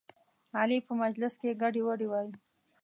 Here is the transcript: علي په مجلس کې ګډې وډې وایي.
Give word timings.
علي 0.59 0.77
په 0.87 0.93
مجلس 1.01 1.33
کې 1.41 1.59
ګډې 1.61 1.81
وډې 1.87 2.07
وایي. 2.09 2.31